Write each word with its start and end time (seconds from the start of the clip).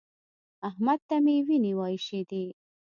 احمد 0.69 0.99
ته 1.07 1.15
مې 1.23 1.35
وينې 1.47 1.71
وايشېدې. 1.79 2.45